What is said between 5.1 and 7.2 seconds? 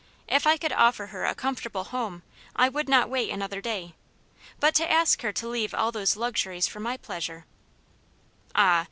her to leave all those luxuries for my